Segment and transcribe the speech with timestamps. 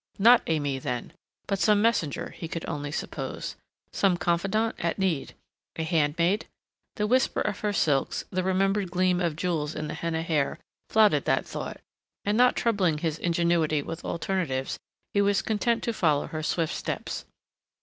[0.17, 1.13] Not Aimée, then.
[1.45, 3.55] But some messenger, he could only suppose.
[3.93, 5.35] Some confidante, at need.
[5.75, 6.47] A handmaid?
[6.95, 10.57] The whisper of her silks, the remembered gleam of jewels in the henna hair
[10.89, 11.81] flouted that thought,
[12.25, 14.79] and not troubling his ingenuity with alternatives
[15.13, 17.25] he was content to follow her swift steps.